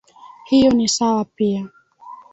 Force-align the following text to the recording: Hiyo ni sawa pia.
Hiyo 0.45 0.71
ni 0.71 0.87
sawa 0.87 1.25
pia. 1.25 1.69